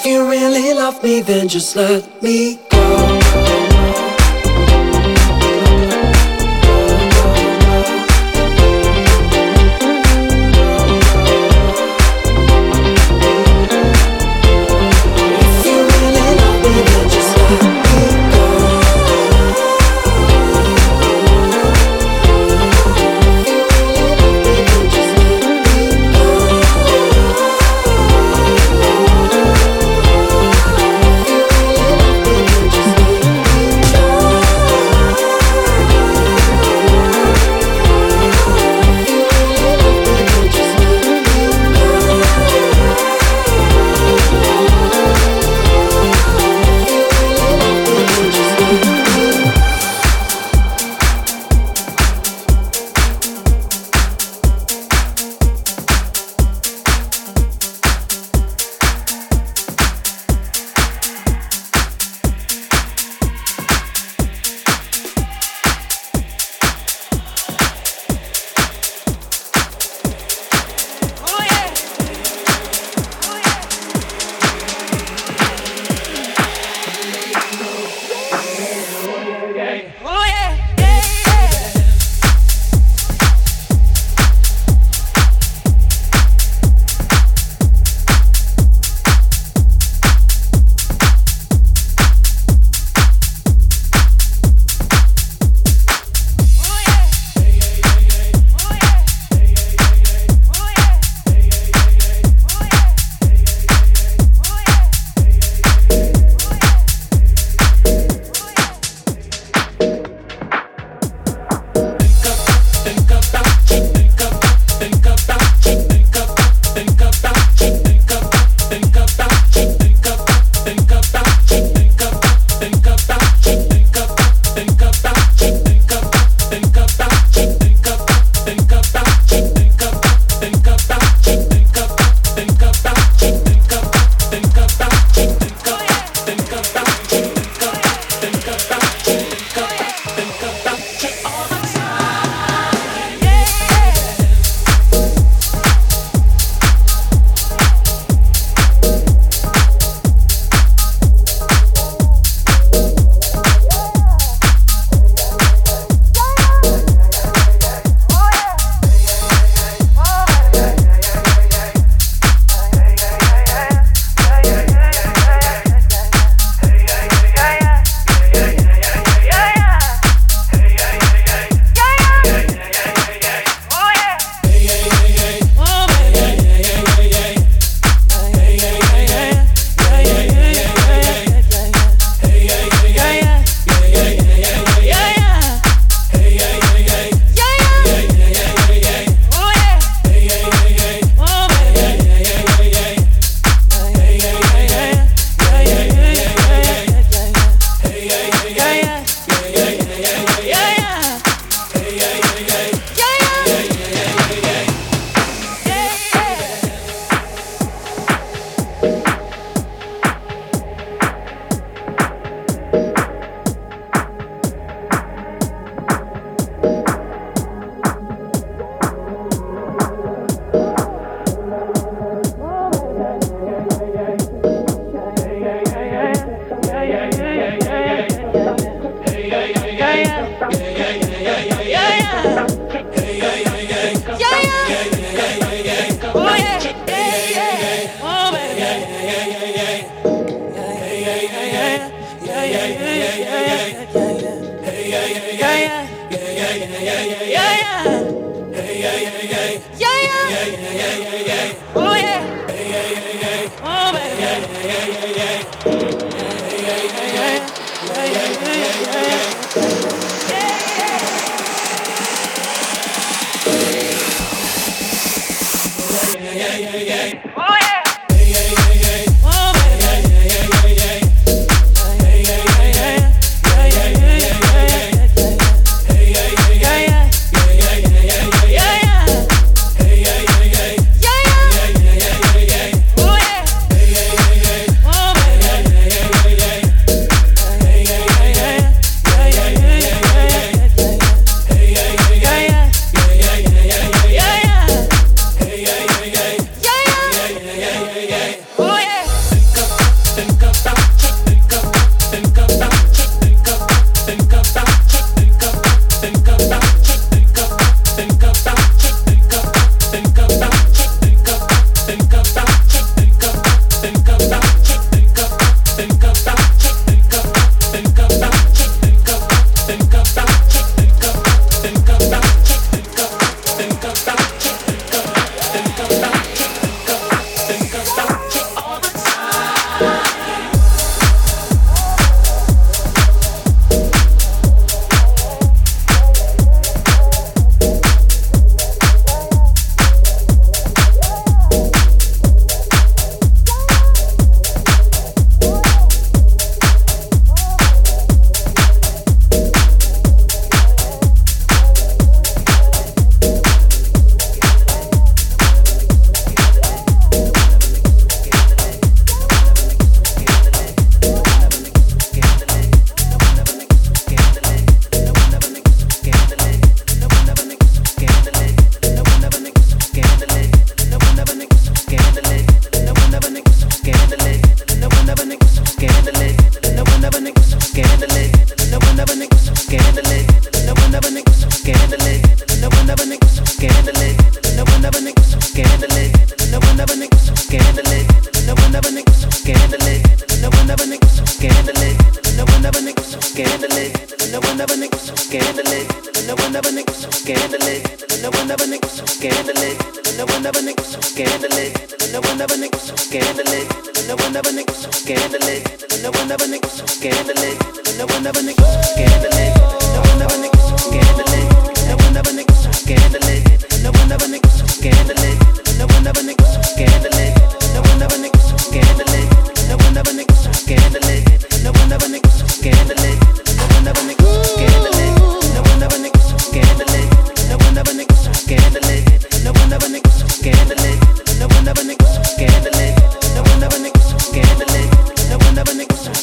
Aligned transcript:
If 0.00 0.06
you 0.06 0.30
really 0.30 0.74
love 0.74 1.02
me, 1.02 1.22
then 1.22 1.48
just 1.48 1.74
let 1.74 2.22
me 2.22 2.60
go. 2.70 3.17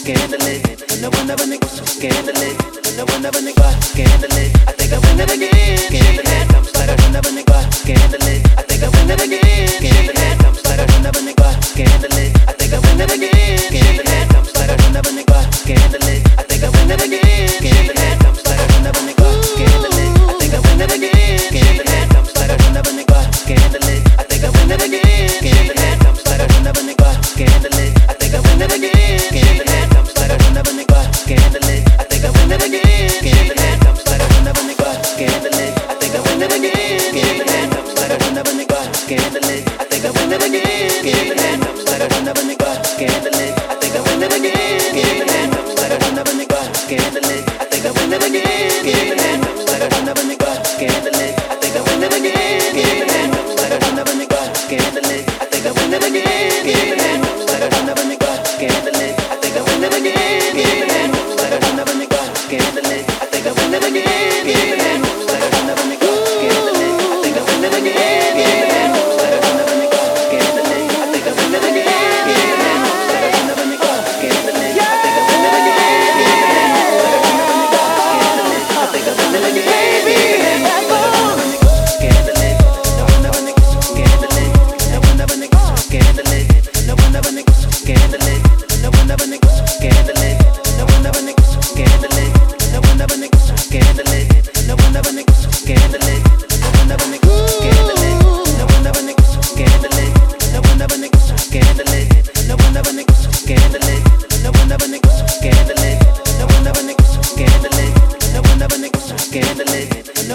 scandalous. 0.06 0.62
I 0.62 0.86
think 0.86 1.04
I 1.04 1.10
win 1.10 1.32
again. 1.32 1.66
Scandalous. 1.66 2.56
I'm 2.86 3.00
I 3.00 3.32
win 3.34 3.50
scandalous. 3.82 4.52
I 4.68 4.72
think 4.78 4.94
I 4.94 5.00
win 5.02 5.20
again. 5.20 5.78
Scandalous. 5.82 6.54
I'm 6.54 6.66
I 6.78 6.96
win 7.02 7.16
scandalous. 11.74 12.32
I 12.46 12.54
think 12.54 12.74
I 12.74 12.80
win 12.86 13.02
again. 13.02 13.58
Scandalous. 13.58 14.30
I'm 14.36 14.54
win 15.02 15.26
scandalous. 15.52 16.22
I 16.38 16.44
think 16.44 16.64
I 16.64 16.70
win 16.70 16.92
it 16.92 17.02
again. 17.02 18.25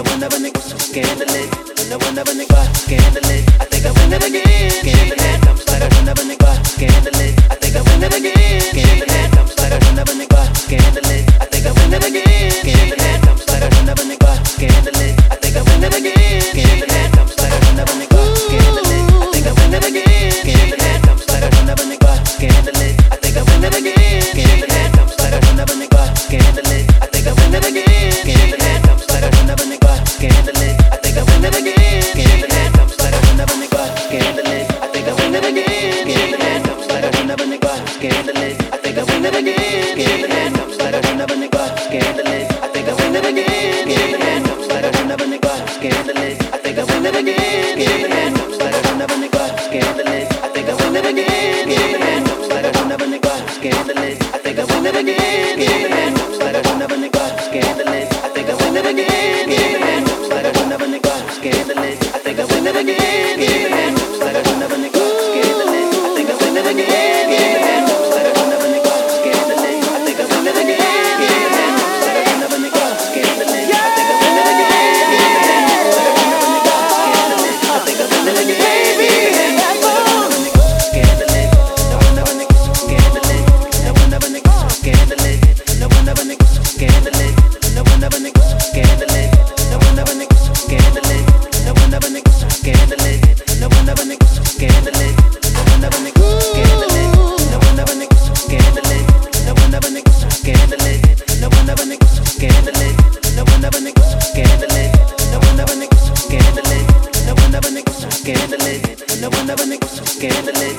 whenever, 0.03 0.37
whenever 0.37 0.37
niggas 0.37 0.61
so 0.61 0.77
scandalous. 0.77 1.49
Whenever, 1.79 2.05
whenever 2.05 2.31
niggas 2.31 2.65
so 2.65 2.73
scandalous. 2.73 3.50
Never, 109.51 109.65
niggas 109.65 110.07
scandalous, 110.07 110.77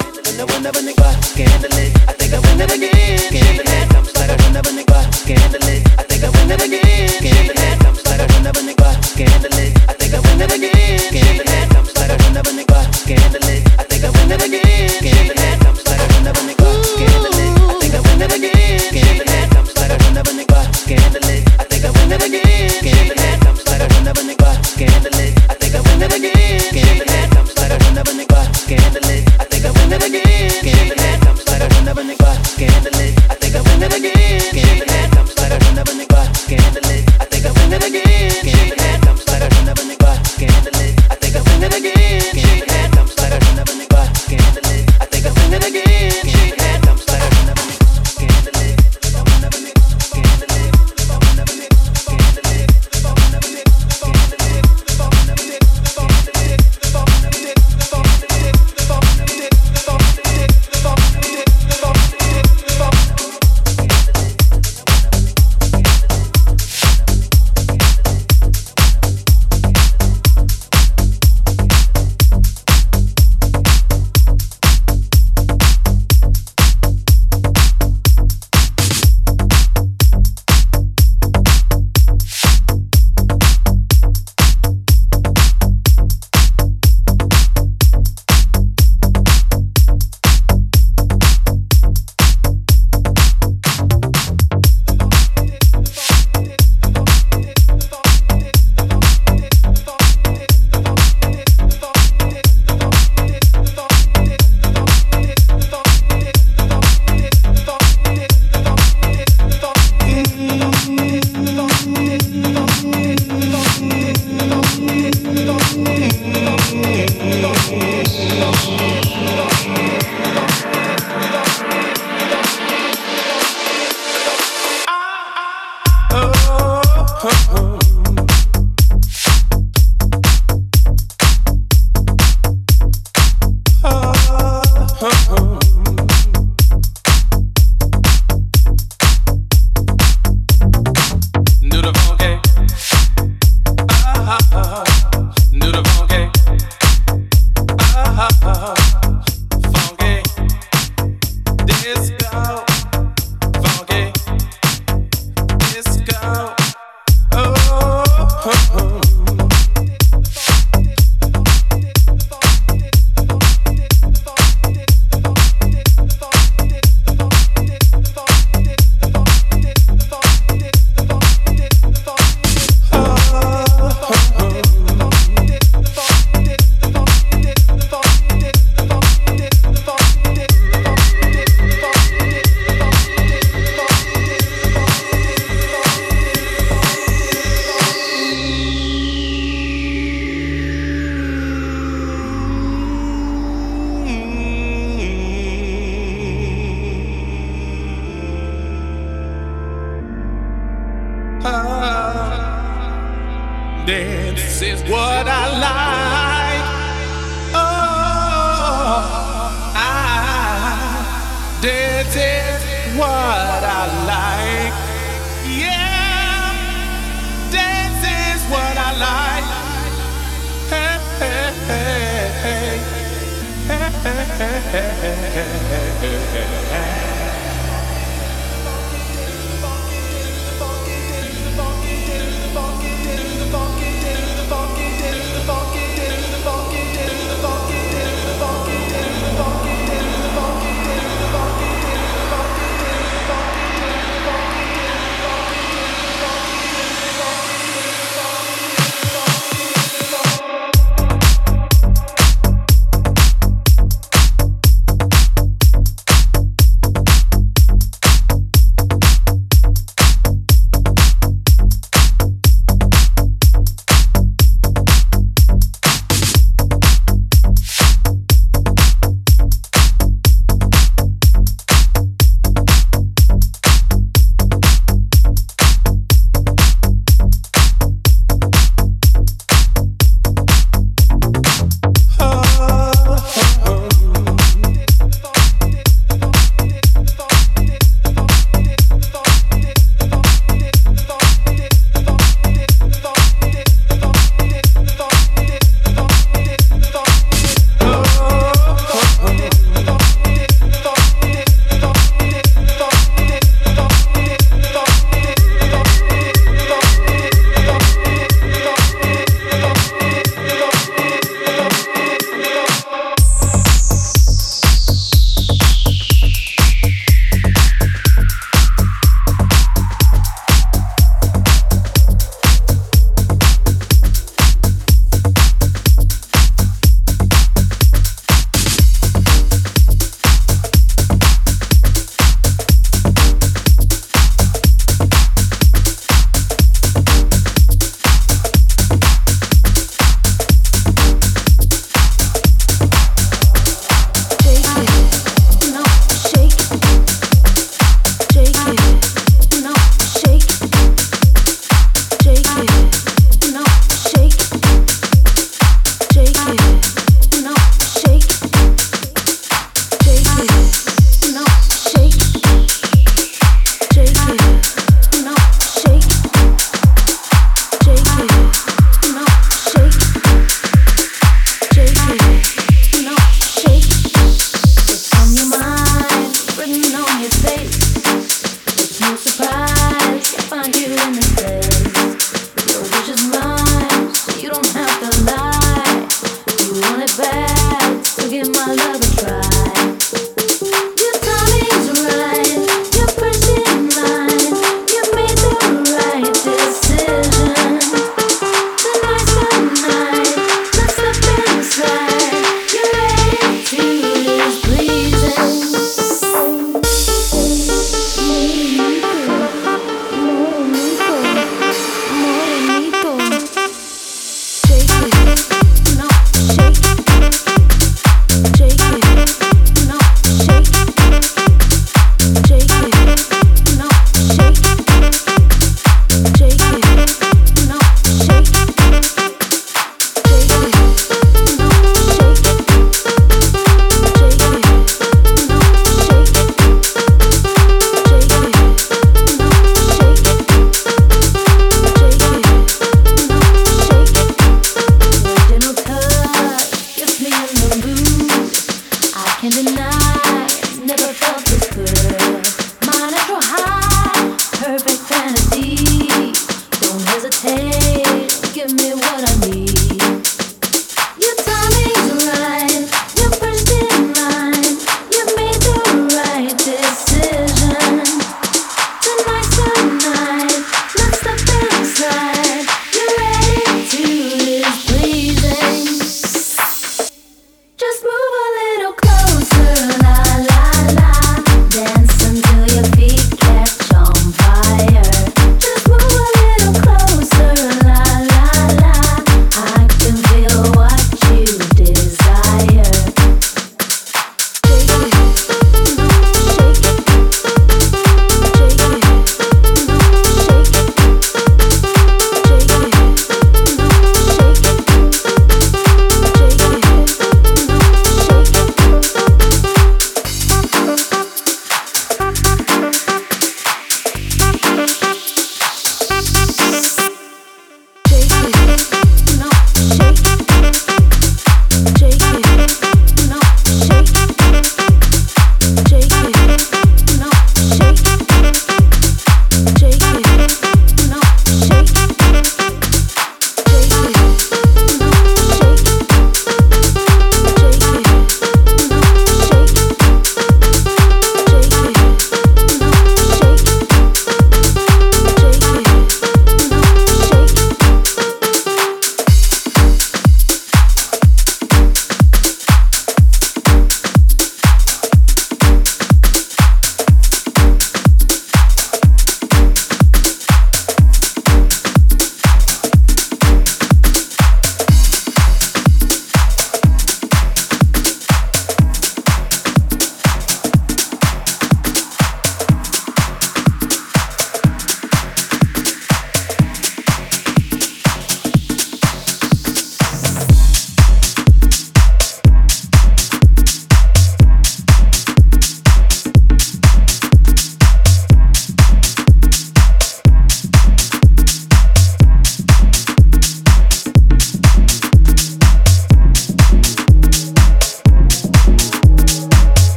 whenever 0.54 0.80
niggas 0.80 1.24
scandalous. 1.24 2.01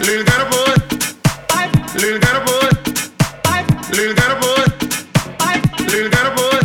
Little 0.00 0.24
girl 0.24 0.44
boy. 0.50 0.74
Little 1.94 2.40
boy. 2.46 2.68
Little 3.92 4.34
boy. 4.40 4.64
Little 5.88 6.30
boy. 6.34 6.60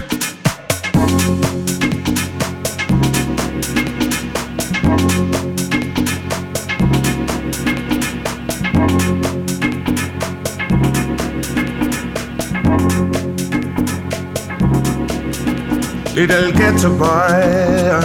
Little 16.16 16.52
ghetto 16.54 16.98
boy, 16.98 18.02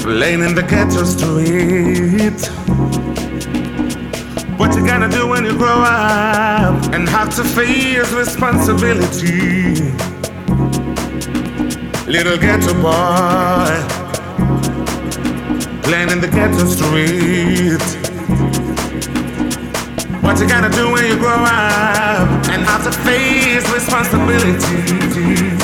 playing 0.00 0.42
in 0.42 0.54
the 0.56 0.62
ghetto 0.68 1.04
street. 1.04 2.61
What 4.62 4.76
you 4.76 4.86
gonna 4.86 5.08
do 5.08 5.26
when 5.26 5.44
you 5.44 5.58
grow 5.58 5.82
up 5.82 6.94
and 6.94 7.08
have 7.08 7.34
to 7.34 7.42
face 7.42 8.12
responsibility? 8.12 9.74
Little 12.06 12.38
ghetto 12.38 12.72
boy, 12.80 13.74
playing 15.82 16.10
in 16.10 16.20
the 16.20 16.28
ghetto 16.28 16.64
street. 16.66 17.82
What 20.22 20.38
you 20.38 20.46
gonna 20.46 20.70
do 20.70 20.92
when 20.92 21.06
you 21.06 21.16
grow 21.16 21.42
up 21.42 22.28
and 22.50 22.62
have 22.62 22.84
to 22.84 22.92
face 22.92 23.68
responsibility? 23.68 25.61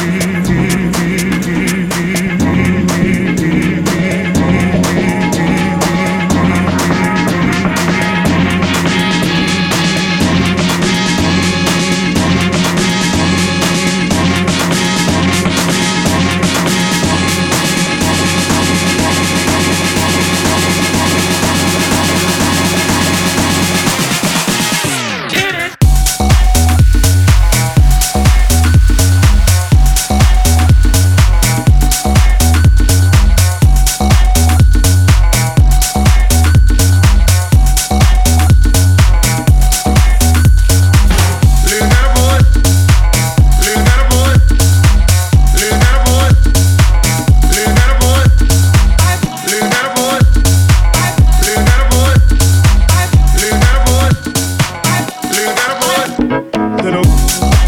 more. 57.08 57.67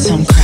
Some 0.00 0.39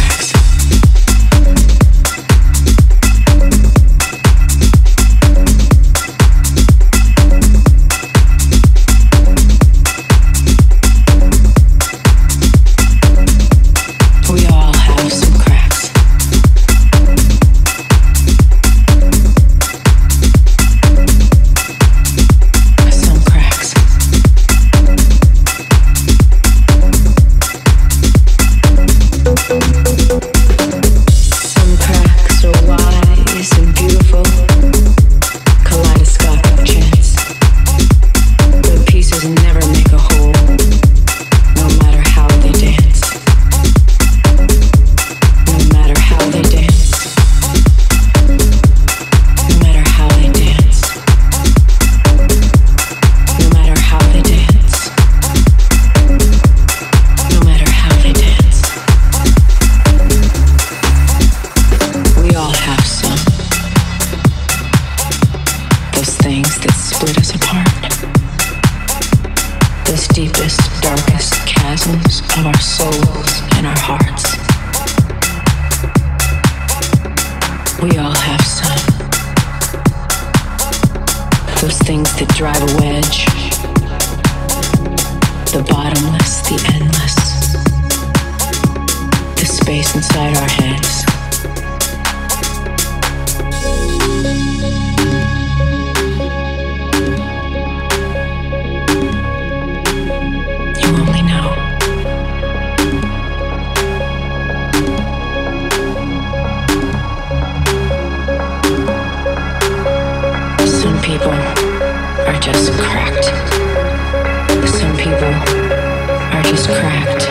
cracked. 116.75 117.23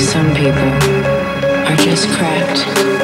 Some 0.00 0.34
people 0.34 0.70
are 1.66 1.76
just 1.76 2.08
cracked. 2.08 2.99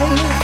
life. 0.00 0.37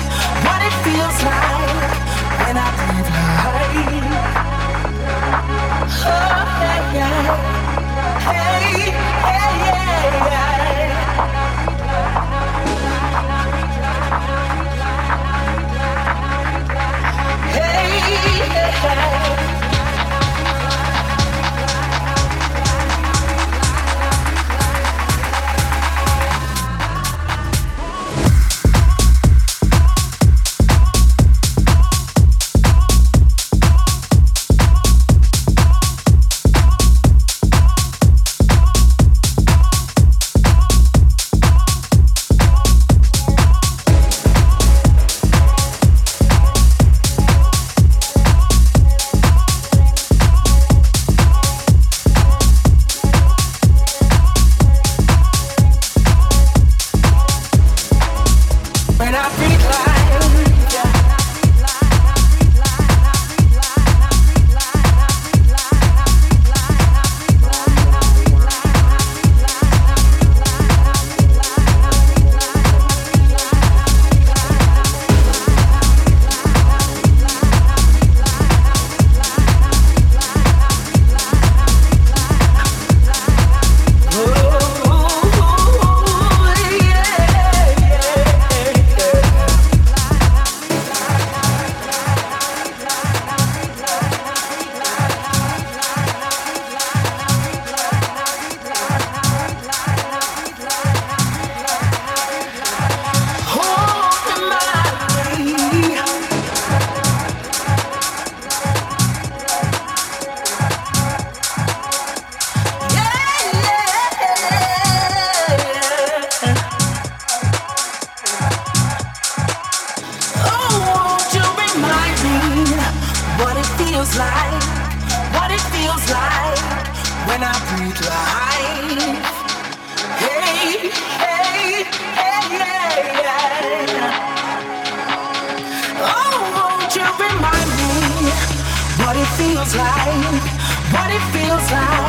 Feels 141.44 141.70
like 141.72 142.03